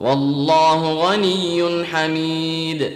والله 0.00 0.92
غني 0.92 1.84
حميد. 1.84 2.92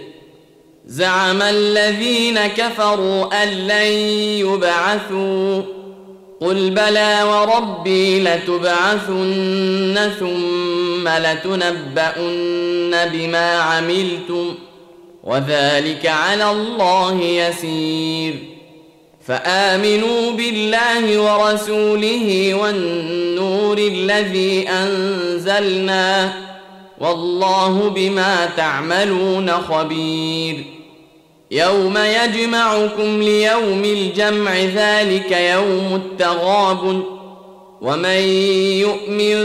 زعم 0.85 1.41
الذين 1.41 2.47
كفروا 2.47 3.43
أن 3.43 3.47
لن 3.47 3.91
يبعثوا. 4.47 5.61
قل 6.41 6.69
بلى 6.69 7.23
وربي 7.23 8.23
لتبعثن 8.23 10.11
ثم 10.19 11.07
لتنبؤن 11.07 12.95
بما 13.13 13.53
عملتم 13.53 14.55
وذلك 15.23 16.05
على 16.05 16.51
الله 16.51 17.21
يسير. 17.21 18.33
فآمنوا 19.27 20.31
بالله 20.31 21.19
ورسوله 21.19 22.53
والنور 22.53 23.77
الذي 23.77 24.69
أنزلنا 24.69 26.33
والله 27.01 27.89
بما 27.89 28.45
تعملون 28.57 29.51
خبير. 29.51 30.65
يوم 31.51 31.97
يجمعكم 31.97 33.21
ليوم 33.21 33.83
الجمع 33.83 34.55
ذلك 34.55 35.31
يوم 35.31 35.95
التغاب 35.95 37.03
ومن 37.81 38.21
يؤمن 38.85 39.35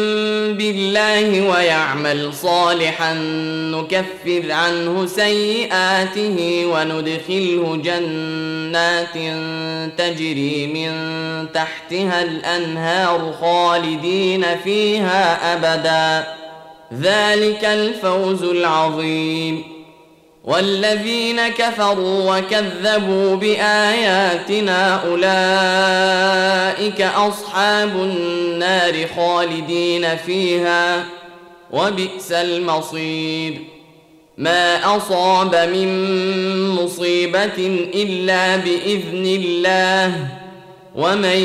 بالله 0.56 1.50
ويعمل 1.50 2.34
صالحا 2.34 3.14
نكفر 3.74 4.52
عنه 4.52 5.06
سيئاته 5.06 6.66
وندخله 6.66 7.80
جنات 7.84 9.14
تجري 9.98 10.66
من 10.66 10.92
تحتها 11.54 12.22
الأنهار 12.22 13.34
خالدين 13.40 14.44
فيها 14.64 15.54
أبدا. 15.54 16.45
ذلك 16.92 17.64
الفوز 17.64 18.42
العظيم. 18.42 19.76
والذين 20.44 21.48
كفروا 21.48 22.38
وكذبوا 22.38 23.36
بآياتنا 23.36 25.02
أولئك 25.06 27.00
أصحاب 27.02 27.88
النار 27.88 29.06
خالدين 29.16 30.16
فيها 30.16 31.04
وبئس 31.70 32.32
المصير. 32.32 33.58
ما 34.38 34.96
أصاب 34.96 35.54
من 35.54 35.88
مصيبة 36.70 37.88
إلا 37.94 38.56
بإذن 38.56 39.24
الله 39.26 40.28
ومن 40.94 41.38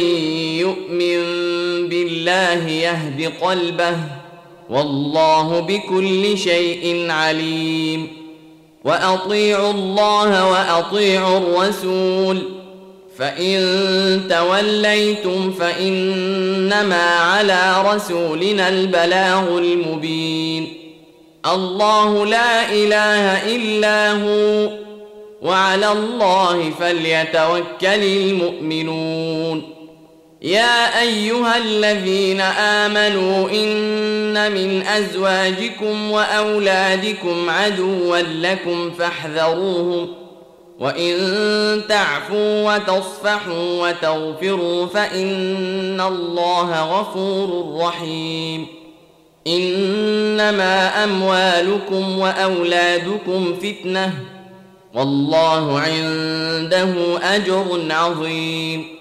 يؤمن 0.60 1.20
بالله 1.90 2.68
يهد 2.70 3.32
قلبه. 3.42 4.21
والله 4.72 5.60
بكل 5.60 6.38
شيء 6.38 7.12
عليم. 7.12 8.08
وأطيعوا 8.86 9.72
الله 9.72 10.52
وأطيعوا 10.52 11.38
الرسول. 11.38 12.42
فإن 13.18 13.58
توليتم 14.30 15.52
فإنما 15.52 17.04
على 17.04 17.84
رسولنا 17.94 18.70
البلاغ 18.70 19.58
المبين. 19.58 20.74
الله 21.54 22.26
لا 22.26 22.72
إله 22.72 23.56
إلا 23.56 24.12
هو. 24.12 24.70
وعلى 25.42 25.92
الله 25.92 26.72
فليتوكل 26.80 28.04
المؤمنون. 28.04 29.81
يا 30.42 31.02
أيها 31.02 31.58
الذين 31.58 32.42
آمنوا 32.42 33.50
إن 33.50 34.52
من 34.52 34.82
أزواجكم 34.88 36.12
وأولادكم 36.12 37.50
عدوا 37.50 38.18
لكم 38.18 38.92
فاحذروهم 38.92 40.08
وإن 40.80 41.18
تعفوا 41.90 42.76
وتصفحوا 42.76 43.90
وتغفروا 43.90 44.86
فإن 44.86 46.02
الله 46.02 47.00
غفور 47.00 47.78
رحيم 47.86 48.66
إنما 49.48 51.04
أموالكم 51.04 52.20
وأولادكم 52.20 53.54
فتنة 53.62 54.14
والله 54.94 55.80
عنده 55.80 56.94
أجر 57.36 57.82
عظيم 57.90 59.01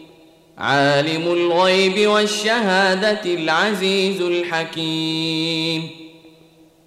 عالم 0.61 1.31
الغيب 1.31 2.07
والشهادة 2.09 3.21
العزيز 3.25 4.21
الحكيم. 4.21 6.00